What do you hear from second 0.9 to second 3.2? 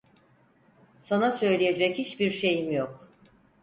Sana söyleyecek hiçbir şeyim yok.